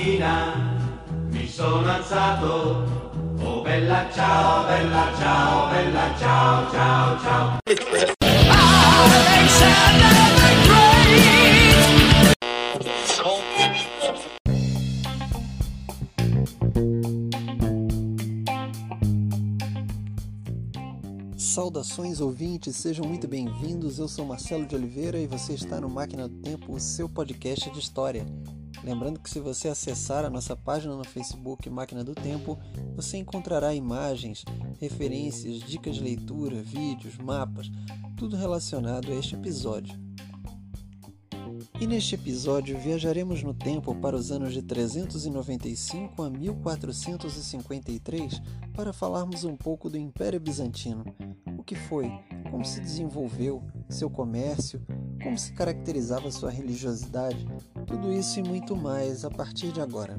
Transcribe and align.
mattina 0.00 0.78
mi 1.30 1.46
sono 1.46 1.88
alzato. 1.90 3.08
Oh 3.42 3.62
bella 3.62 4.08
ciao, 4.12 4.66
bella 4.66 5.12
ciao, 5.18 5.70
bella 5.70 6.14
ciao, 6.18 6.70
ciao, 6.70 7.20
ciao. 7.20 7.58
Saudações 21.36 22.20
ouvintes, 22.20 22.76
sejam 22.76 23.04
muito 23.06 23.28
bem-vindos. 23.28 23.98
Eu 23.98 24.08
sou 24.08 24.24
Marcelo 24.24 24.66
de 24.66 24.74
Oliveira 24.74 25.18
e 25.18 25.26
você 25.26 25.54
está 25.54 25.80
no 25.80 25.90
Máquina 25.90 26.28
do 26.28 26.36
Tempo, 26.36 26.72
o 26.72 26.80
seu 26.80 27.08
podcast 27.08 27.70
de 27.70 27.78
história. 27.78 28.24
Lembrando 28.82 29.20
que 29.20 29.28
se 29.28 29.40
você 29.40 29.68
acessar 29.68 30.24
a 30.24 30.30
nossa 30.30 30.56
página 30.56 30.96
no 30.96 31.04
Facebook 31.04 31.68
Máquina 31.68 32.02
do 32.02 32.14
Tempo, 32.14 32.58
você 32.96 33.18
encontrará 33.18 33.74
imagens, 33.74 34.42
referências, 34.80 35.60
dicas 35.60 35.96
de 35.96 36.02
leitura, 36.02 36.62
vídeos, 36.62 37.18
mapas, 37.18 37.70
tudo 38.16 38.36
relacionado 38.36 39.12
a 39.12 39.14
este 39.14 39.34
episódio. 39.34 39.94
E 41.80 41.86
neste 41.86 42.14
episódio 42.14 42.78
viajaremos 42.78 43.42
no 43.42 43.54
tempo 43.54 43.94
para 43.94 44.16
os 44.16 44.30
anos 44.30 44.52
de 44.52 44.62
395 44.62 46.22
a 46.22 46.30
1453 46.30 48.42
para 48.74 48.92
falarmos 48.92 49.44
um 49.44 49.56
pouco 49.56 49.88
do 49.88 49.96
Império 49.96 50.38
Bizantino. 50.38 51.04
O 51.58 51.62
que 51.62 51.74
foi, 51.74 52.10
como 52.50 52.64
se 52.64 52.80
desenvolveu, 52.80 53.62
seu 53.88 54.10
comércio, 54.10 54.84
como 55.22 55.38
se 55.38 55.52
caracterizava 55.52 56.30
sua 56.30 56.50
religiosidade, 56.50 57.46
tudo 57.90 58.12
isso 58.12 58.38
e 58.38 58.42
muito 58.44 58.76
mais 58.76 59.24
a 59.24 59.30
partir 59.30 59.72
de 59.72 59.80
agora. 59.80 60.14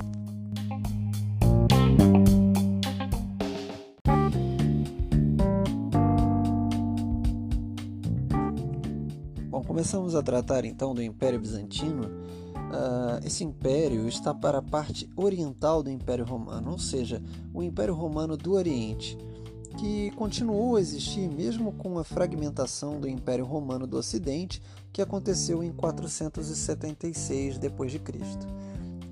Bom, 9.49 9.63
começamos 9.63 10.15
a 10.15 10.21
tratar 10.21 10.65
então 10.65 10.93
do 10.93 11.01
Império 11.01 11.39
Bizantino. 11.39 12.03
Uh, 12.03 13.25
esse 13.25 13.45
império 13.45 14.05
está 14.05 14.33
para 14.33 14.57
a 14.57 14.61
parte 14.61 15.09
oriental 15.15 15.81
do 15.81 15.89
Império 15.89 16.25
Romano, 16.25 16.71
ou 16.71 16.79
seja, 16.79 17.23
o 17.53 17.63
Império 17.63 17.93
Romano 17.93 18.35
do 18.35 18.53
Oriente, 18.53 19.17
que 19.77 20.11
continuou 20.11 20.75
a 20.75 20.81
existir 20.81 21.27
mesmo 21.29 21.71
com 21.73 21.97
a 21.97 22.03
fragmentação 22.03 22.99
do 22.99 23.07
Império 23.07 23.45
Romano 23.45 23.87
do 23.87 23.97
Ocidente, 23.97 24.61
que 24.91 25.01
aconteceu 25.01 25.63
em 25.63 25.71
476 25.71 27.57
d.C. 27.57 28.01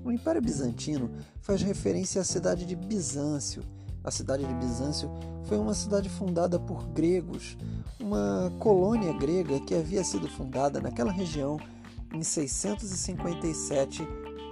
O 0.04 0.12
Império 0.12 0.40
Bizantino 0.40 1.10
faz 1.40 1.62
referência 1.62 2.20
à 2.20 2.24
cidade 2.24 2.64
de 2.64 2.76
Bizâncio. 2.76 3.62
A 4.02 4.10
cidade 4.10 4.46
de 4.46 4.54
Bizâncio 4.54 5.10
foi 5.44 5.58
uma 5.58 5.74
cidade 5.74 6.08
fundada 6.08 6.58
por 6.58 6.86
gregos, 6.88 7.56
uma 7.98 8.52
colônia 8.58 9.12
grega 9.12 9.60
que 9.60 9.74
havia 9.74 10.02
sido 10.02 10.28
fundada 10.28 10.80
naquela 10.80 11.12
região 11.12 11.58
em 12.14 12.22
657 12.22 14.02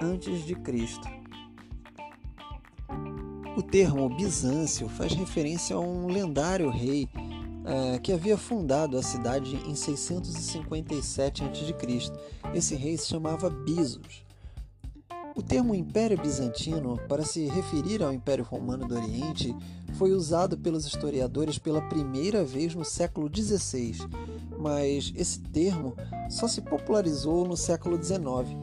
a.C. 0.00 1.17
O 3.58 3.62
termo 3.62 4.08
Bizâncio 4.08 4.88
faz 4.88 5.12
referência 5.14 5.74
a 5.74 5.80
um 5.80 6.06
lendário 6.06 6.70
rei 6.70 7.08
uh, 7.16 8.00
que 8.00 8.12
havia 8.12 8.38
fundado 8.38 8.96
a 8.96 9.02
cidade 9.02 9.56
em 9.66 9.74
657 9.74 11.42
a.C. 11.42 12.12
Esse 12.54 12.76
rei 12.76 12.97
se 12.97 13.08
chamava 13.08 13.50
Bizos. 13.50 14.24
O 15.34 15.42
termo 15.42 15.74
Império 15.74 16.16
Bizantino, 16.16 17.00
para 17.08 17.24
se 17.24 17.47
referir 17.47 18.00
ao 18.00 18.12
Império 18.12 18.44
Romano 18.44 18.86
do 18.86 18.94
Oriente, 18.94 19.52
foi 19.94 20.12
usado 20.12 20.56
pelos 20.56 20.86
historiadores 20.86 21.58
pela 21.58 21.82
primeira 21.82 22.44
vez 22.44 22.76
no 22.76 22.84
século 22.84 23.28
XVI, 23.28 23.97
mas 24.56 25.12
esse 25.16 25.41
termo 25.41 25.97
só 26.30 26.47
se 26.47 26.60
popularizou 26.60 27.44
no 27.44 27.56
século 27.56 28.00
XIX. 28.00 28.56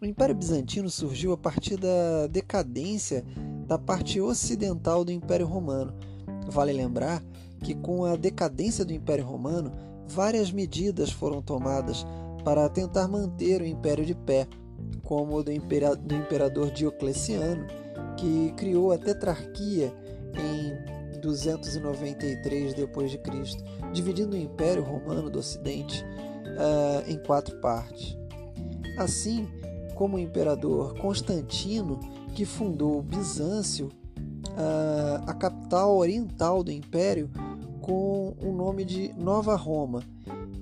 O 0.00 0.06
Império 0.06 0.34
Bizantino 0.34 0.88
surgiu 0.88 1.34
a 1.34 1.36
partir 1.36 1.76
da 1.76 2.26
decadência 2.28 3.22
da 3.66 3.78
parte 3.78 4.20
ocidental 4.20 5.04
do 5.04 5.12
Império 5.12 5.46
Romano. 5.46 5.94
Vale 6.48 6.72
lembrar 6.72 7.22
que, 7.62 7.74
com 7.74 8.04
a 8.04 8.16
decadência 8.16 8.84
do 8.84 8.92
Império 8.92 9.24
Romano, 9.24 9.72
várias 10.08 10.50
medidas 10.50 11.10
foram 11.10 11.40
tomadas 11.40 12.04
para 12.44 12.68
tentar 12.68 13.06
manter 13.08 13.62
o 13.62 13.66
império 13.66 14.04
de 14.04 14.14
pé 14.14 14.46
como 15.02 15.36
o 15.36 15.42
do, 15.42 15.52
imperador 15.52 16.70
Diocleciano, 16.70 17.66
que 18.16 18.52
criou 18.56 18.92
a 18.92 18.98
tetrarquia 18.98 19.92
em 20.34 21.20
293 21.20 22.74
d.C., 22.74 23.20
dividindo 23.92 24.34
o 24.34 24.38
Império 24.38 24.82
Romano 24.82 25.30
do 25.30 25.38
Ocidente 25.38 26.04
uh, 26.04 27.10
em 27.10 27.18
quatro 27.18 27.56
partes. 27.60 28.16
Assim 28.98 29.48
como 29.94 30.16
o 30.16 30.20
imperador 30.20 30.94
Constantino, 30.98 32.00
que 32.34 32.44
fundou 32.44 33.02
Bizâncio, 33.02 33.86
uh, 33.86 35.22
a 35.26 35.34
capital 35.34 35.96
oriental 35.96 36.62
do 36.62 36.72
Império, 36.72 37.30
com 37.80 38.34
o 38.42 38.52
nome 38.52 38.84
de 38.84 39.12
Nova 39.14 39.56
Roma, 39.56 40.02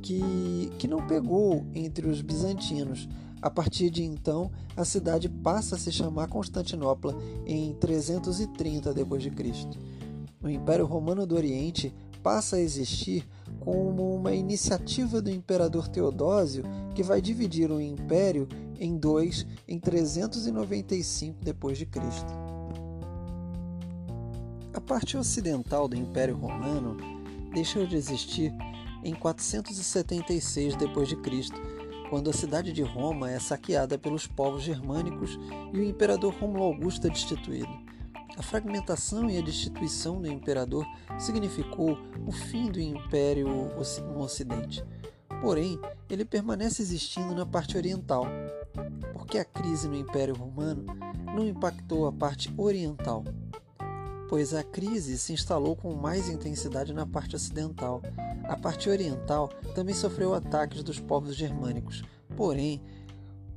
que, 0.02 0.70
que 0.78 0.88
não 0.88 1.06
pegou 1.06 1.66
entre 1.74 2.08
os 2.08 2.22
bizantinos, 2.22 3.08
a 3.42 3.50
partir 3.50 3.90
de 3.90 4.02
então, 4.02 4.50
a 4.76 4.84
cidade 4.84 5.28
passa 5.28 5.76
a 5.76 5.78
se 5.78 5.90
chamar 5.90 6.28
Constantinopla 6.28 7.16
em 7.46 7.72
330 7.74 8.92
d.C. 8.92 9.32
O 10.42 10.48
Império 10.48 10.86
Romano 10.86 11.26
do 11.26 11.34
Oriente 11.34 11.94
passa 12.22 12.56
a 12.56 12.60
existir 12.60 13.26
como 13.60 14.14
uma 14.14 14.32
iniciativa 14.32 15.20
do 15.20 15.30
imperador 15.30 15.88
Teodósio 15.88 16.64
que 16.94 17.02
vai 17.02 17.20
dividir 17.20 17.70
o 17.70 17.80
império 17.80 18.48
em 18.78 18.96
dois 18.96 19.46
em 19.68 19.78
395 19.78 21.44
d.C. 21.44 21.54
A 24.72 24.80
parte 24.80 25.16
ocidental 25.16 25.88
do 25.88 25.96
Império 25.96 26.36
Romano 26.36 26.96
deixou 27.52 27.86
de 27.86 27.96
existir 27.96 28.52
em 29.02 29.14
476 29.14 30.76
d.C 30.76 31.80
quando 32.10 32.28
a 32.28 32.32
cidade 32.32 32.72
de 32.72 32.82
Roma 32.82 33.30
é 33.30 33.38
saqueada 33.38 33.96
pelos 33.96 34.26
povos 34.26 34.64
germânicos 34.64 35.38
e 35.72 35.78
o 35.78 35.84
imperador 35.84 36.34
Rômulo 36.34 36.64
Augusto 36.64 37.06
é 37.06 37.10
destituído. 37.10 37.89
A 38.36 38.42
fragmentação 38.42 39.28
e 39.28 39.38
a 39.38 39.42
destituição 39.42 40.20
do 40.20 40.28
imperador 40.28 40.86
significou 41.18 41.98
o 42.26 42.32
fim 42.32 42.70
do 42.70 42.80
império 42.80 43.48
no 43.48 44.20
Ocidente. 44.22 44.84
Porém, 45.40 45.78
ele 46.08 46.24
permanece 46.24 46.82
existindo 46.82 47.34
na 47.34 47.46
parte 47.46 47.76
oriental, 47.76 48.26
porque 49.12 49.38
a 49.38 49.44
crise 49.44 49.88
no 49.88 49.96
Império 49.96 50.34
Romano 50.34 50.84
não 51.34 51.46
impactou 51.46 52.06
a 52.06 52.12
parte 52.12 52.52
oriental, 52.56 53.24
pois 54.28 54.52
a 54.54 54.62
crise 54.62 55.18
se 55.18 55.32
instalou 55.32 55.74
com 55.74 55.94
mais 55.94 56.28
intensidade 56.28 56.92
na 56.92 57.06
parte 57.06 57.36
ocidental. 57.36 58.02
A 58.44 58.56
parte 58.56 58.90
oriental 58.90 59.48
também 59.74 59.94
sofreu 59.94 60.34
ataques 60.34 60.82
dos 60.82 61.00
povos 61.00 61.34
germânicos. 61.34 62.02
Porém, 62.36 62.82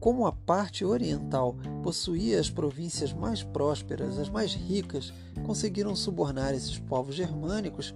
como 0.03 0.27
a 0.27 0.33
parte 0.33 0.83
oriental 0.83 1.55
possuía 1.81 2.37
as 2.37 2.49
províncias 2.49 3.13
mais 3.13 3.41
prósperas, 3.41 4.19
as 4.19 4.27
mais 4.27 4.53
ricas, 4.53 5.13
conseguiram 5.45 5.95
subornar 5.95 6.53
esses 6.53 6.77
povos 6.77 7.15
germânicos 7.15 7.95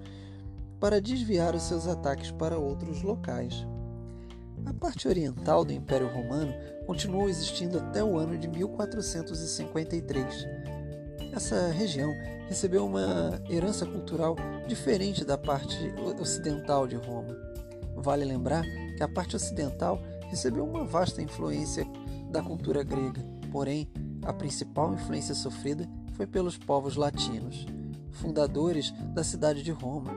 para 0.80 1.01
desviar 1.01 1.54
os 1.54 1.63
seus 1.63 1.86
ataques 1.86 2.31
para 2.31 2.57
outros 2.57 3.01
locais. 3.01 3.68
A 4.65 4.74
parte 4.74 5.06
oriental 5.06 5.65
do 5.65 5.74
Império 5.74 6.07
Romano 6.07 6.54
continuou 6.86 7.27
existindo 7.27 7.77
até 7.77 8.01
o 8.01 8.18
ano 8.18 8.38
de 8.38 8.48
1453. 8.48 10.48
Essa 11.33 11.68
região 11.71 12.09
recebeu 12.48 12.86
uma 12.86 13.38
herança 13.50 13.86
cultural 13.86 14.38
diferente 14.65 15.25
da 15.25 15.38
parte 15.38 15.94
ocidental 16.21 16.88
de 16.88 16.95
Roma. 16.95 17.36
Vale 17.98 18.24
lembrar 18.24 18.63
que 18.95 19.04
a 19.04 19.09
parte 19.09 19.36
ocidental 19.36 20.01
recebeu 20.27 20.65
uma 20.65 20.83
vasta 20.83 21.21
influência 21.21 21.85
da 22.29 22.41
cultura 22.41 22.83
grega, 22.83 23.25
porém, 23.51 23.88
a 24.24 24.33
principal 24.33 24.94
influência 24.94 25.33
sofrida 25.33 25.89
foi 26.13 26.27
pelos 26.27 26.57
povos 26.57 26.95
latinos, 26.95 27.65
fundadores 28.12 28.91
da 29.13 29.24
cidade 29.24 29.63
de 29.63 29.71
Roma. 29.71 30.12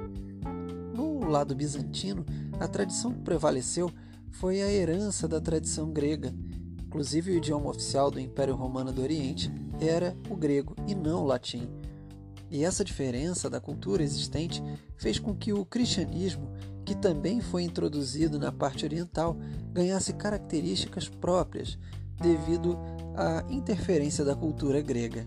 No 0.95 1.29
lado 1.29 1.55
bizantino, 1.55 2.25
a 2.59 2.67
tradição 2.67 3.13
que 3.13 3.21
prevaleceu 3.21 3.91
foi 4.31 4.63
a 4.63 4.71
herança 4.71 5.29
da 5.29 5.41
tradição 5.41 5.91
grega. 5.91 6.35
Inclusive, 6.87 7.31
o 7.31 7.37
idioma 7.37 7.71
oficial 7.71 8.11
do 8.11 8.19
Império 8.19 8.55
Romano 8.55 8.93
do 8.93 9.03
Oriente 9.03 9.51
era 9.81 10.17
o 10.29 10.37
grego 10.37 10.75
e 10.87 10.95
não 10.95 11.23
o 11.23 11.27
latim. 11.27 11.69
E 12.51 12.65
essa 12.65 12.85
diferença 12.85 13.49
da 13.49 13.61
cultura 13.61 14.03
existente 14.03 14.63
fez 14.97 15.19
com 15.19 15.35
que 15.35 15.53
o 15.53 15.65
cristianismo, 15.65 16.51
que 16.91 16.97
também 16.97 17.41
foi 17.41 17.63
introduzido 17.63 18.37
na 18.37 18.51
parte 18.51 18.85
oriental, 18.85 19.37
ganhasse 19.73 20.13
características 20.13 21.09
próprias, 21.09 21.79
devido 22.21 22.77
à 23.15 23.45
interferência 23.49 24.25
da 24.25 24.35
cultura 24.35 24.81
grega. 24.81 25.25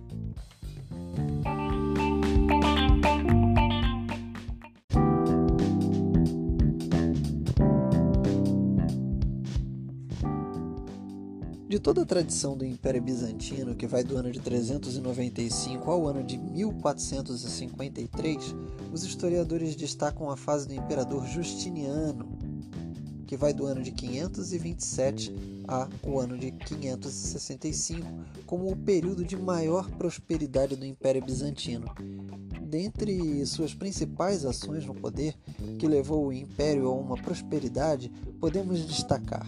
Toda 11.84 12.02
a 12.04 12.06
tradição 12.06 12.56
do 12.56 12.66
Império 12.66 13.02
Bizantino, 13.02 13.76
que 13.76 13.86
vai 13.86 14.06
do 14.06 14.16
ano 14.16 14.32
de 14.32 14.40
395 14.40 15.92
ao 15.92 16.08
ano 16.08 16.24
de 16.24 16.38
1453, 16.38 18.56
os 18.94 19.04
historiadores 19.04 19.76
destacam 19.76 20.32
a 20.32 20.38
fase 20.38 20.66
do 20.66 20.74
imperador 20.74 21.28
Justiniano, 21.28 22.26
que 23.28 23.36
vai 23.36 23.54
do 23.54 23.66
ano 23.66 23.84
de 23.84 23.92
527 23.92 25.36
a 25.68 25.90
o 26.04 26.20
ano 26.20 26.38
de 26.38 26.52
565, 26.52 28.08
como 28.46 28.72
o 28.72 28.78
período 28.78 29.26
de 29.26 29.36
maior 29.36 29.90
prosperidade 29.92 30.78
do 30.78 30.86
Império 30.86 31.22
Bizantino. 31.22 31.94
Dentre 32.62 33.46
suas 33.46 33.74
principais 33.74 34.46
ações 34.46 34.86
no 34.86 34.96
poder, 34.96 35.36
que 35.78 35.86
levou 35.86 36.28
o 36.28 36.34
império 36.34 36.88
a 36.88 36.94
uma 36.94 37.18
prosperidade, 37.18 38.10
podemos 38.40 38.88
destacar 38.88 39.46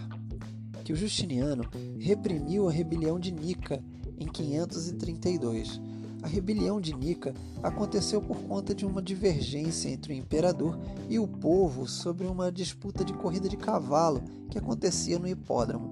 que 0.86 0.92
o 0.92 0.96
Justiniano 0.96 1.64
reprimiu 1.98 2.68
a 2.68 2.70
rebelião 2.70 3.18
de 3.18 3.32
Nica 3.32 3.82
em 4.20 4.24
532. 4.24 5.80
A 6.22 6.28
rebelião 6.28 6.80
de 6.80 6.94
Nica 6.94 7.34
aconteceu 7.60 8.22
por 8.22 8.36
conta 8.42 8.72
de 8.72 8.86
uma 8.86 9.02
divergência 9.02 9.88
entre 9.88 10.12
o 10.12 10.16
imperador 10.16 10.78
e 11.08 11.18
o 11.18 11.26
povo 11.26 11.88
sobre 11.88 12.24
uma 12.28 12.52
disputa 12.52 13.04
de 13.04 13.12
corrida 13.12 13.48
de 13.48 13.56
cavalo 13.56 14.22
que 14.48 14.58
acontecia 14.58 15.18
no 15.18 15.26
hipódromo. 15.26 15.90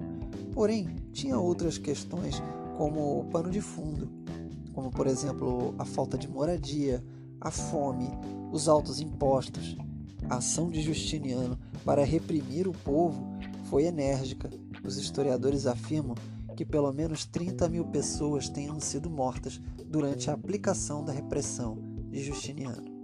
Porém, 0.52 0.94
tinha 1.12 1.40
outras 1.40 1.76
questões 1.76 2.40
como 2.78 3.18
o 3.18 3.24
pano 3.24 3.50
de 3.50 3.60
fundo, 3.60 4.08
como 4.72 4.92
por 4.92 5.08
exemplo 5.08 5.74
a 5.76 5.84
falta 5.84 6.16
de 6.16 6.28
moradia, 6.28 7.04
a 7.40 7.50
fome, 7.50 8.08
os 8.52 8.68
altos 8.68 9.00
impostos. 9.00 9.76
A 10.30 10.36
ação 10.36 10.70
de 10.70 10.80
Justiniano 10.80 11.58
para 11.84 12.04
reprimir 12.04 12.68
o 12.68 12.72
povo 12.72 13.26
foi 13.64 13.86
enérgica 13.86 14.48
os 14.84 14.98
historiadores 14.98 15.66
afirmam 15.66 16.14
que 16.54 16.64
pelo 16.64 16.92
menos 16.92 17.24
30 17.24 17.68
mil 17.68 17.84
pessoas 17.86 18.48
tenham 18.48 18.78
sido 18.78 19.10
mortas 19.10 19.60
durante 19.86 20.30
a 20.30 20.34
aplicação 20.34 21.04
da 21.04 21.12
repressão 21.12 21.78
de 22.10 22.22
Justiniano. 22.22 22.94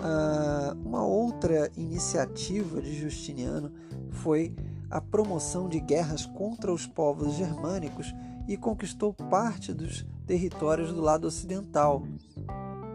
Ah, 0.00 0.74
uma 0.84 1.04
outra 1.06 1.70
iniciativa 1.76 2.80
de 2.80 2.94
Justiniano 2.98 3.70
foi 4.10 4.54
a 4.90 5.00
promoção 5.00 5.68
de 5.68 5.78
guerras 5.78 6.26
contra 6.26 6.72
os 6.72 6.86
povos 6.86 7.34
germânicos 7.34 8.12
e 8.48 8.56
conquistou 8.56 9.12
parte 9.12 9.72
dos 9.72 10.04
territórios 10.26 10.92
do 10.92 11.00
lado 11.00 11.26
ocidental, 11.26 12.02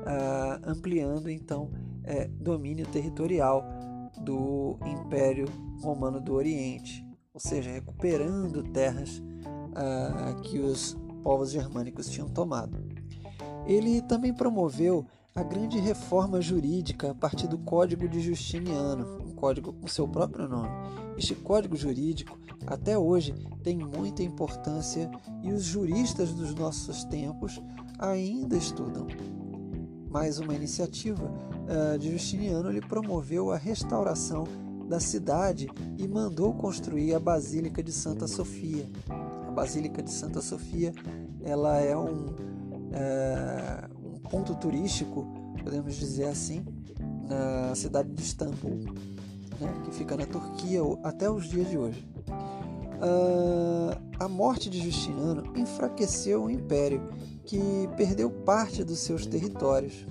ah, 0.06 0.60
ampliando 0.66 1.30
então 1.30 1.70
é, 2.04 2.28
domínio 2.28 2.86
territorial 2.88 3.64
do 4.22 4.78
Império 4.86 5.46
Romano 5.82 6.20
do 6.20 6.34
Oriente 6.34 7.07
ou 7.38 7.40
seja, 7.40 7.70
recuperando 7.70 8.64
terras 8.64 9.22
ah, 9.76 10.36
que 10.42 10.58
os 10.58 10.98
povos 11.22 11.52
germânicos 11.52 12.10
tinham 12.10 12.28
tomado. 12.28 12.84
Ele 13.68 14.02
também 14.02 14.34
promoveu 14.34 15.06
a 15.36 15.44
grande 15.44 15.78
reforma 15.78 16.42
jurídica 16.42 17.12
a 17.12 17.14
partir 17.14 17.48
do 17.48 17.60
Código 17.60 18.10
de 18.10 18.22
Justiniano, 18.22 19.22
um 19.24 19.36
código 19.36 19.72
com 19.72 19.88
seu 19.88 20.08
próprio 20.08 20.48
nome. 20.48 20.72
Este 21.16 21.36
código 21.36 21.76
jurídico, 21.76 22.40
até 22.66 22.98
hoje, 22.98 23.36
tem 23.62 23.78
muita 23.78 24.24
importância 24.24 25.08
e 25.44 25.54
os 25.54 25.64
juristas 25.64 26.34
dos 26.34 26.56
nossos 26.56 27.04
tempos 27.04 27.62
ainda 28.00 28.58
estudam. 28.58 29.06
Mais 30.10 30.40
uma 30.40 30.56
iniciativa 30.56 31.24
uh, 31.24 32.00
de 32.00 32.14
Justiniano, 32.14 32.72
ele 32.72 32.82
promoveu 32.82 33.52
a 33.52 33.58
restauração 33.58 34.46
da 34.88 35.00
cidade 35.00 35.68
e 35.98 36.08
mandou 36.08 36.54
construir 36.54 37.14
a 37.14 37.20
Basílica 37.20 37.84
de 37.84 37.92
Santa 37.92 38.28
Sofia. 38.28 38.86
A 39.48 39.52
Basílica 39.52 40.02
de 40.02 40.12
Santa 40.12 40.42
Sofia 40.42 40.94
ela 41.44 41.80
é 41.80 41.96
um, 41.96 42.36
é, 42.92 43.88
um 44.04 44.20
ponto 44.20 44.56
turístico, 44.56 45.26
podemos 45.64 45.96
dizer 45.96 46.26
assim, 46.26 46.66
na 47.28 47.76
cidade 47.76 48.10
de 48.12 48.22
Istambul, 48.22 48.80
né, 49.60 49.82
que 49.84 49.92
fica 49.92 50.16
na 50.16 50.26
Turquia 50.26 50.82
até 51.04 51.30
os 51.30 51.48
dias 51.48 51.70
de 51.70 51.78
hoje. 51.78 52.08
Uh, 52.98 53.96
a 54.20 54.28
morte 54.28 54.72
de 54.72 54.82
Justiniano 54.82 55.56
enfraqueceu 55.56 56.46
o 56.46 56.50
império, 56.50 57.10
que 57.46 57.60
perdeu 57.96 58.30
parte 58.30 58.84
dos 58.84 59.00
seus 59.00 59.26
territórios. 59.26 60.06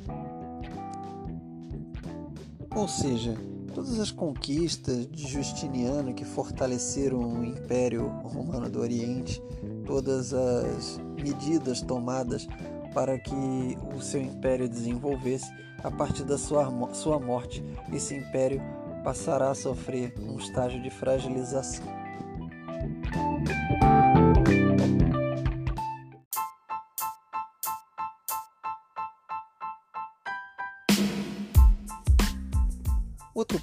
Ou 2.75 2.87
seja, 2.87 3.37
Todas 3.77 4.01
as 4.01 4.11
conquistas 4.11 5.07
de 5.09 5.29
Justiniano 5.29 6.15
que 6.15 6.25
fortaleceram 6.25 7.19
o 7.19 7.45
Império 7.45 8.09
Romano 8.25 8.71
do 8.71 8.81
Oriente, 8.81 9.39
todas 9.85 10.33
as 10.33 10.99
medidas 11.23 11.83
tomadas 11.83 12.49
para 12.95 13.19
que 13.19 13.35
o 13.95 14.01
seu 14.01 14.23
império 14.23 14.67
desenvolvesse, 14.67 15.53
a 15.85 15.91
partir 15.91 16.25
da 16.25 16.39
sua, 16.39 16.73
sua 16.95 17.21
morte, 17.21 17.63
esse 17.93 18.17
império 18.17 18.63
passará 19.05 19.51
a 19.51 19.55
sofrer 19.55 20.15
um 20.21 20.39
estágio 20.39 20.83
de 20.83 20.89
fragilização. 20.89 21.85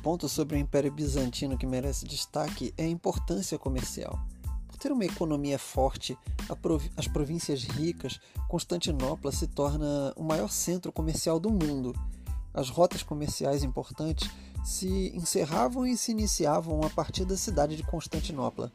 Ponto 0.03 0.27
sobre 0.27 0.57
o 0.57 0.59
Império 0.59 0.91
Bizantino 0.91 1.57
que 1.57 1.65
merece 1.65 2.05
destaque 2.05 2.73
é 2.77 2.83
a 2.83 2.89
importância 2.89 3.57
comercial. 3.57 4.19
Por 4.67 4.75
ter 4.77 4.91
uma 4.91 5.05
economia 5.05 5.57
forte, 5.57 6.17
as 6.97 7.07
províncias 7.07 7.63
ricas, 7.63 8.19
Constantinopla 8.49 9.31
se 9.31 9.47
torna 9.47 10.13
o 10.17 10.23
maior 10.23 10.49
centro 10.49 10.91
comercial 10.91 11.39
do 11.39 11.49
mundo. 11.49 11.95
As 12.53 12.69
rotas 12.69 13.01
comerciais 13.01 13.63
importantes 13.63 14.29
se 14.65 15.09
encerravam 15.15 15.87
e 15.87 15.95
se 15.95 16.11
iniciavam 16.11 16.83
a 16.83 16.89
partir 16.89 17.23
da 17.23 17.37
cidade 17.37 17.77
de 17.77 17.83
Constantinopla. 17.83 18.73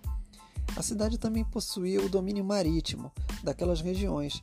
A 0.75 0.83
cidade 0.83 1.19
também 1.19 1.45
possuía 1.45 2.01
o 2.01 2.09
domínio 2.09 2.45
marítimo 2.45 3.13
daquelas 3.45 3.83
regiões, 3.83 4.43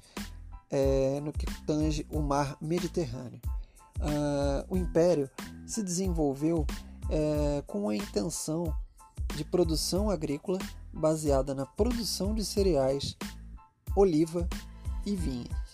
é, 0.69 1.19
no 1.19 1.33
que 1.33 1.45
tange 1.63 2.05
o 2.11 2.21
mar 2.21 2.57
Mediterrâneo 2.61 3.41
uh, 3.99 4.65
o 4.69 4.77
império 4.77 5.29
se 5.65 5.83
desenvolveu 5.83 6.65
uh, 7.05 7.63
com 7.67 7.89
a 7.89 7.95
intenção 7.95 8.73
de 9.35 9.43
produção 9.43 10.09
agrícola 10.09 10.59
baseada 10.93 11.53
na 11.53 11.65
produção 11.65 12.33
de 12.33 12.45
cereais, 12.45 13.17
oliva 13.95 14.47
e 15.05 15.15
vinhas. 15.15 15.64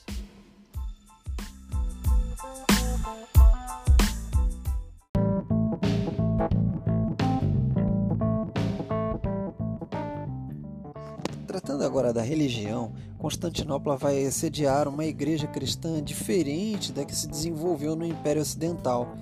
Tratando 11.51 11.83
agora 11.83 12.13
da 12.13 12.21
religião, 12.21 12.93
Constantinopla 13.17 13.97
vai 13.97 14.31
sediar 14.31 14.87
uma 14.87 15.03
igreja 15.03 15.47
cristã 15.47 16.01
diferente 16.01 16.93
da 16.93 17.03
que 17.03 17.13
se 17.13 17.27
desenvolveu 17.27 17.93
no 17.93 18.05
Império 18.05 18.41
Ocidental. 18.41 19.13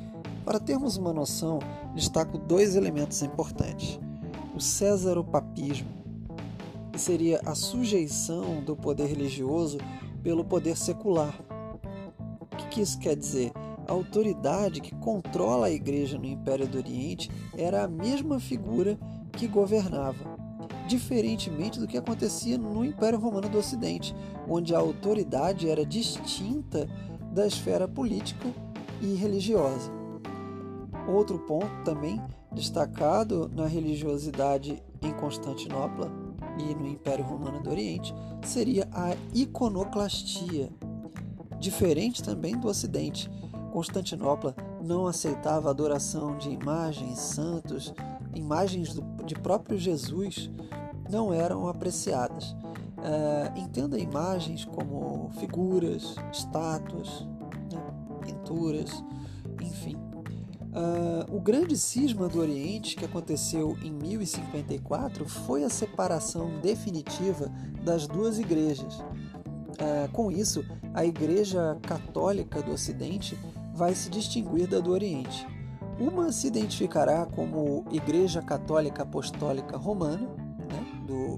Para 0.45 0.59
termos 0.59 0.95
uma 0.95 1.11
noção, 1.11 1.57
destaco 1.95 2.37
dois 2.37 2.75
elementos 2.75 3.23
importantes: 3.23 3.99
o 4.55 4.61
césaropapismo, 4.61 5.89
que 6.91 7.01
seria 7.01 7.41
a 7.47 7.55
sujeição 7.55 8.61
do 8.63 8.75
poder 8.75 9.07
religioso 9.07 9.79
pelo 10.21 10.45
poder 10.45 10.77
secular. 10.77 11.33
O 12.51 12.55
que 12.69 12.81
isso 12.81 12.99
quer 12.99 13.15
dizer? 13.15 13.51
A 13.87 13.91
autoridade 13.91 14.81
que 14.81 14.93
controla 14.97 15.65
a 15.65 15.71
igreja 15.71 16.19
no 16.19 16.27
Império 16.27 16.67
do 16.67 16.77
Oriente 16.77 17.27
era 17.57 17.85
a 17.85 17.87
mesma 17.87 18.39
figura 18.39 18.99
que 19.31 19.47
governava 19.47 20.28
diferentemente 20.89 21.79
do 21.79 21.87
que 21.87 21.99
acontecia 21.99 22.57
no 22.57 22.83
Império 22.83 23.19
Romano 23.19 23.47
do 23.47 23.59
Ocidente, 23.59 24.15
onde 24.47 24.73
a 24.73 24.79
autoridade 24.79 25.69
era 25.69 25.85
distinta 25.85 26.89
da 27.31 27.45
esfera 27.45 27.87
política 27.87 28.49
e 28.99 29.13
religiosa. 29.13 29.91
Outro 31.07 31.37
ponto 31.37 31.69
também 31.85 32.19
destacado 32.51 33.49
na 33.53 33.67
religiosidade 33.67 34.81
em 35.03 35.13
Constantinopla 35.13 36.11
e 36.57 36.73
no 36.73 36.87
Império 36.87 37.23
Romano 37.23 37.61
do 37.61 37.69
Oriente 37.69 38.13
seria 38.41 38.89
a 38.91 39.15
iconoclastia. 39.33 40.71
Diferente 41.59 42.23
também 42.23 42.57
do 42.57 42.67
Ocidente, 42.67 43.29
Constantinopla 43.71 44.55
não 44.83 45.05
aceitava 45.05 45.67
a 45.67 45.71
adoração 45.71 46.35
de 46.35 46.49
imagens, 46.49 47.19
santos, 47.19 47.93
imagens 48.33 48.99
de 49.23 49.35
próprio 49.35 49.77
Jesus 49.77 50.49
não 51.09 51.33
eram 51.33 51.67
apreciadas. 51.67 52.55
Uh, 52.99 53.57
entenda 53.57 53.97
imagens 53.97 54.65
como 54.65 55.29
figuras, 55.39 56.15
estátuas, 56.31 57.25
né, 57.71 57.81
pinturas, 58.21 59.03
enfim. 59.61 59.95
Uh, 60.69 61.35
o 61.35 61.39
grande 61.39 61.75
cisma 61.77 62.27
do 62.27 62.39
Oriente, 62.39 62.95
que 62.95 63.05
aconteceu 63.05 63.75
em 63.81 63.91
1054, 63.91 65.27
foi 65.27 65.63
a 65.63 65.69
separação 65.69 66.59
definitiva 66.61 67.51
das 67.83 68.05
duas 68.05 68.37
igrejas. 68.37 68.99
Uh, 68.99 70.11
com 70.11 70.29
isso, 70.29 70.63
a 70.93 71.05
Igreja 71.05 71.77
Católica 71.81 72.61
do 72.61 72.73
Ocidente 72.73 73.37
vai 73.73 73.95
se 73.95 74.09
distinguir 74.09 74.67
da 74.67 74.79
do 74.79 74.91
Oriente. 74.91 75.47
Uma 75.99 76.31
se 76.31 76.47
identificará 76.47 77.25
como 77.25 77.85
Igreja 77.91 78.41
Católica 78.41 79.03
Apostólica 79.03 79.77
Romana, 79.77 80.29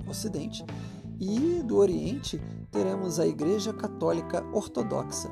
Ocidente, 0.07 0.65
e 1.19 1.61
do 1.63 1.77
Oriente 1.77 2.41
teremos 2.71 3.19
a 3.19 3.27
Igreja 3.27 3.71
Católica 3.73 4.43
Ortodoxa. 4.51 5.29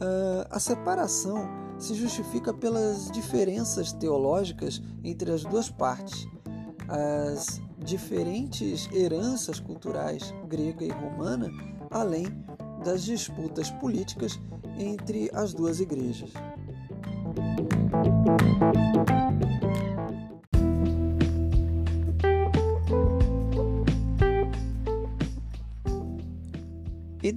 Uh, 0.00 0.46
a 0.50 0.58
separação 0.58 1.48
se 1.78 1.94
justifica 1.94 2.54
pelas 2.54 3.10
diferenças 3.10 3.92
teológicas 3.92 4.82
entre 5.04 5.30
as 5.30 5.44
duas 5.44 5.70
partes, 5.70 6.26
as 6.88 7.60
diferentes 7.78 8.88
heranças 8.92 9.60
culturais 9.60 10.34
grega 10.48 10.84
e 10.84 10.90
romana, 10.90 11.50
além 11.90 12.26
das 12.84 13.02
disputas 13.04 13.70
políticas 13.70 14.40
entre 14.78 15.30
as 15.34 15.52
duas 15.52 15.80
igrejas. 15.80 16.32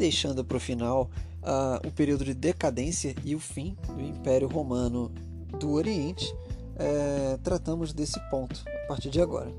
Deixando 0.02 0.44
para 0.44 0.58
o 0.58 0.60
final 0.60 1.12
uh, 1.44 1.88
o 1.88 1.92
período 1.92 2.26
de 2.26 2.34
decadência 2.34 3.14
e 3.24 3.36
o 3.36 3.40
fim 3.40 3.78
do 3.86 4.02
Império 4.02 4.48
Romano 4.48 5.12
do 5.60 5.74
Oriente, 5.74 6.26
uh, 6.34 7.38
tratamos 7.44 7.94
desse 7.94 8.20
ponto 8.32 8.64
a 8.66 8.88
partir 8.88 9.12
de 9.12 9.22
agora. 9.22 9.54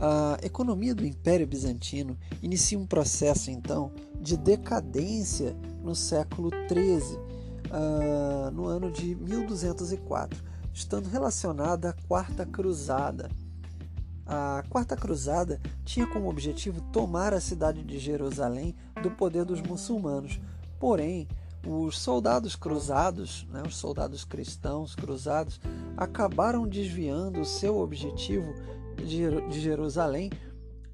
A 0.00 0.38
economia 0.40 0.94
do 0.94 1.04
Império 1.04 1.48
Bizantino 1.48 2.16
inicia 2.40 2.78
um 2.78 2.86
processo, 2.86 3.50
então, 3.50 3.90
de 4.20 4.36
decadência 4.36 5.56
no 5.82 5.96
século 5.96 6.48
XIII, 6.68 7.18
uh, 7.66 8.52
no 8.52 8.66
ano 8.66 8.88
de 8.88 9.16
1204, 9.16 10.40
estando 10.72 11.08
relacionada 11.08 11.90
à 11.90 11.92
Quarta 12.06 12.46
Cruzada 12.46 13.28
a 14.26 14.62
Quarta 14.68 14.96
Cruzada 14.96 15.60
tinha 15.84 16.06
como 16.06 16.28
objetivo 16.28 16.80
tomar 16.92 17.34
a 17.34 17.40
cidade 17.40 17.82
de 17.82 17.98
Jerusalém 17.98 18.74
do 19.02 19.10
poder 19.10 19.44
dos 19.44 19.60
muçulmanos. 19.60 20.40
Porém, 20.78 21.28
os 21.66 21.98
soldados 21.98 22.56
cruzados, 22.56 23.46
né, 23.50 23.62
os 23.66 23.76
soldados 23.76 24.24
cristãos 24.24 24.94
cruzados, 24.94 25.60
acabaram 25.96 26.66
desviando 26.66 27.40
o 27.40 27.44
seu 27.44 27.78
objetivo 27.78 28.52
de 28.96 29.60
Jerusalém 29.60 30.30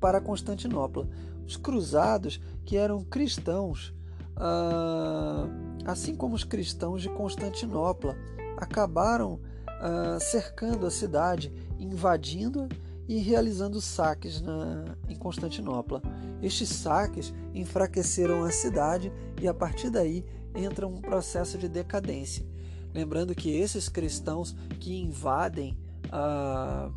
para 0.01 0.21
Constantinopla. 0.21 1.09
Os 1.47 1.57
cruzados, 1.57 2.41
que 2.65 2.77
eram 2.77 3.03
cristãos, 3.03 3.95
ah, 4.37 5.47
assim 5.87 6.15
como 6.15 6.35
os 6.35 6.45
cristãos 6.45 7.03
de 7.03 7.09
Constantinopla, 7.09 8.15
acabaram 8.57 9.41
ah, 9.67 10.19
cercando 10.21 10.87
a 10.87 10.91
cidade, 10.91 11.53
invadindo-a 11.79 12.88
e 13.09 13.19
realizando 13.19 13.81
saques 13.81 14.43
na, 14.43 14.97
em 15.09 15.17
Constantinopla. 15.17 16.03
Estes 16.43 16.69
saques 16.69 17.33
enfraqueceram 17.55 18.45
a 18.45 18.51
cidade 18.51 19.11
e 19.41 19.49
a 19.49 19.55
partir 19.55 19.89
daí 19.89 20.25
entra 20.55 20.87
um 20.87 21.01
processo 21.01 21.57
de 21.57 21.69
decadência. 21.69 22.47
Lembrando 22.93 23.35
que 23.35 23.51
esses 23.51 23.89
cristãos 23.89 24.55
que 24.79 25.01
invadem 25.01 25.79
a, 26.13 26.91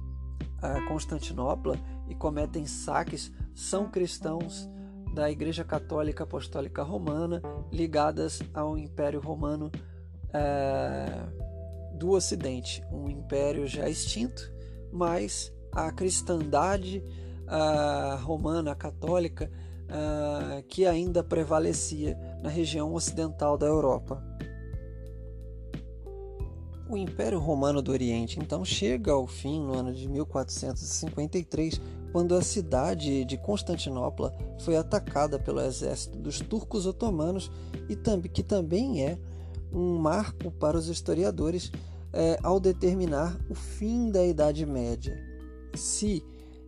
a 0.62 0.82
Constantinopla 0.88 1.80
e 2.10 2.16
cometem 2.16 2.66
saques 2.66 3.32
são 3.56 3.90
cristãos 3.90 4.70
da 5.14 5.30
Igreja 5.30 5.64
Católica 5.64 6.24
Apostólica 6.24 6.84
Romana 6.84 7.42
ligadas 7.72 8.42
ao 8.54 8.78
Império 8.78 9.20
Romano 9.20 9.72
é, 10.34 11.08
do 11.98 12.12
Ocidente, 12.12 12.82
um 12.92 13.10
império 13.10 13.68
já 13.68 13.90
extinto, 13.90 14.42
mas 14.92 15.54
a 15.72 15.92
cristandade 15.92 17.04
romana 18.22 18.76
católica 18.76 19.52
que 20.70 20.86
ainda 20.86 21.24
prevalecia 21.24 22.18
na 22.42 22.50
região 22.50 22.94
ocidental 22.94 23.58
da 23.58 23.66
Europa. 23.66 24.24
O 26.90 26.98
Império 26.98 27.40
Romano 27.40 27.82
do 27.82 27.92
Oriente 27.92 28.40
então 28.40 28.66
chega 28.66 29.12
ao 29.14 29.26
fim 29.26 29.62
no 29.62 29.78
ano 29.78 29.94
de 29.94 30.10
1453, 30.10 31.80
quando 32.12 32.36
a 32.36 32.42
cidade 32.42 33.24
de 33.24 33.38
Constantinopla 33.38 34.34
foi 34.60 34.76
atacada 34.76 35.40
pelo 35.40 35.62
exército 35.62 36.18
dos 36.18 36.42
turcos 36.42 36.86
otomanos 36.86 37.50
e 37.88 37.96
que 38.28 38.44
também 38.44 39.06
é 39.06 39.18
um 39.72 39.98
marco 39.98 40.52
para 40.52 40.78
os 40.78 40.90
historiadores 40.90 41.72
é, 42.12 42.38
ao 42.44 42.60
determinar 42.60 43.40
o 43.50 43.56
fim 43.56 44.12
da 44.12 44.26
Idade 44.26 44.66
Média 44.66 45.31
se 45.76 46.24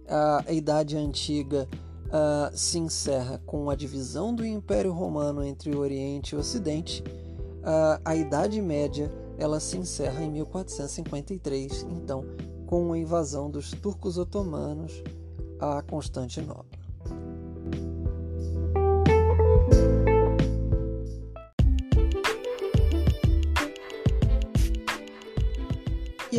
a 0.08 0.52
Idade 0.52 0.98
Antiga 0.98 1.68
uh, 2.08 2.56
se 2.56 2.78
encerra 2.78 3.42
com 3.46 3.70
a 3.70 3.76
divisão 3.76 4.34
do 4.34 4.46
Império 4.46 4.92
Romano 4.92 5.44
entre 5.44 5.76
o 5.76 5.80
Oriente 5.80 6.34
e 6.34 6.36
o 6.36 6.40
Ocidente, 6.40 7.04
uh, 7.62 8.02
a 8.04 8.16
Idade 8.16 8.62
Média 8.62 9.12
ela 9.38 9.60
se 9.60 9.78
encerra 9.78 10.24
em 10.24 10.32
1453, 10.32 11.88
então 11.90 12.24
com 12.68 12.94
a 12.94 12.98
invasão 12.98 13.50
dos 13.50 13.72
turcos 13.72 14.18
otomanos 14.18 15.04
a 15.60 15.82
Constantinopla. 15.82 16.73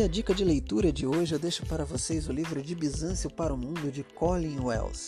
A 0.05 0.07
dica 0.07 0.35
de 0.35 0.43
leitura 0.43 0.91
de 0.91 1.07
hoje 1.07 1.33
eu 1.33 1.39
deixo 1.39 1.65
para 1.65 1.83
vocês 1.83 2.29
o 2.29 2.31
livro 2.31 2.61
de 2.61 2.75
Bizâncio 2.75 3.27
para 3.27 3.51
o 3.51 3.57
Mundo 3.57 3.91
de 3.91 4.03
Colin 4.03 4.59
Wells. 4.59 5.07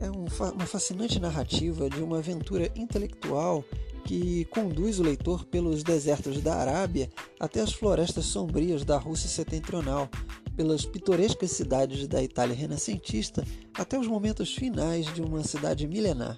É 0.00 0.10
um, 0.10 0.24
uma 0.52 0.66
fascinante 0.66 1.20
narrativa 1.20 1.88
de 1.88 2.02
uma 2.02 2.18
aventura 2.18 2.68
intelectual 2.74 3.64
que 4.04 4.44
conduz 4.46 4.98
o 4.98 5.04
leitor 5.04 5.44
pelos 5.44 5.84
desertos 5.84 6.42
da 6.42 6.56
Arábia 6.56 7.08
até 7.38 7.60
as 7.60 7.72
florestas 7.72 8.24
sombrias 8.24 8.84
da 8.84 8.98
Rússia 8.98 9.28
setentrional, 9.28 10.10
pelas 10.56 10.84
pitorescas 10.84 11.52
cidades 11.52 12.08
da 12.08 12.20
Itália 12.20 12.56
renascentista 12.56 13.46
até 13.74 13.96
os 13.96 14.08
momentos 14.08 14.52
finais 14.52 15.06
de 15.14 15.22
uma 15.22 15.44
cidade 15.44 15.86
milenar. 15.86 16.34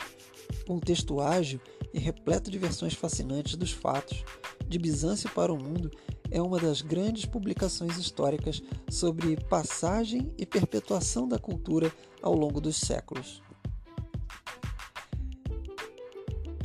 Um 0.68 0.78
texto 0.78 1.23
ágil 1.23 1.59
e 1.92 1.99
repleto 1.99 2.50
de 2.50 2.59
versões 2.59 2.95
fascinantes 2.95 3.57
dos 3.57 3.73
fatos, 3.73 4.25
de 4.66 4.78
Bizâncio 4.78 5.30
para 5.30 5.52
o 5.52 5.62
Mundo 5.62 5.90
é 6.30 6.40
uma 6.42 6.59
das 6.59 6.83
grandes 6.83 7.25
publicações 7.25 7.97
históricas 7.97 8.62
sobre 8.90 9.37
passagem 9.45 10.33
e 10.37 10.45
perpetuação 10.45 11.26
da 11.26 11.38
cultura 11.38 11.92
ao 12.23 12.35
longo 12.35 12.61
dos 12.61 12.76
séculos. 12.76 13.42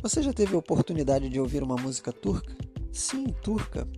Você 0.02 0.22
já 0.22 0.34
teve 0.34 0.54
a 0.54 0.58
oportunidade 0.58 1.30
de 1.30 1.40
ouvir 1.40 1.62
uma 1.62 1.76
música 1.76 2.12
turca? 2.12 2.54
Sim, 2.92 3.24
turca. 3.42 3.88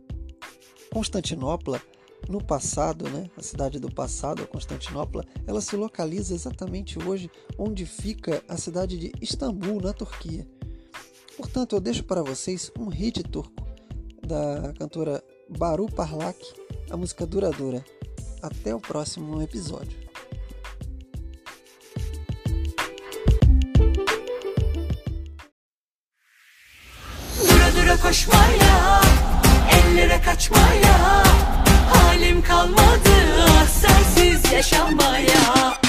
Constantinopla, 0.93 1.83
no 2.29 2.43
passado, 2.43 3.09
né, 3.11 3.29
a 3.37 3.43
cidade 3.43 3.81
do 3.81 3.93
passado, 3.93 4.43
a 4.43 4.47
Constantinopla, 4.47 5.25
ela 5.47 5.61
se 5.61 5.77
localiza 5.77 6.33
exatamente 6.33 6.97
hoje 6.97 7.29
onde 7.59 7.85
fica 7.85 8.43
a 8.49 8.57
cidade 8.57 8.97
de 8.99 9.13
Istambul, 9.21 9.81
na 9.81 9.93
Turquia. 9.93 10.47
Portanto, 11.37 11.77
eu 11.77 11.81
deixo 11.81 12.05
para 12.05 12.23
vocês 12.23 12.71
um 12.79 12.89
hit 12.89 13.23
turco 13.23 13.67
da 14.27 14.73
cantora 14.79 15.23
Baru 15.49 15.87
Parlak, 15.87 16.39
a 16.91 16.97
música 16.97 17.27
Duradoura. 17.27 17.85
Até 18.43 18.75
o 18.75 18.81
próximo 18.81 19.43
episódio. 19.43 20.07
Koşmaya, 28.03 29.01
ellere 29.73 30.21
kaçmaya 30.21 31.23
Halim 31.91 32.43
kalmadı 32.43 33.17
sensiz 33.81 34.53
yaşamaya 34.53 35.86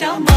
Sensiz 0.00 0.29